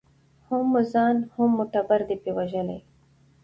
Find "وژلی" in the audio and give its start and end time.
2.37-2.79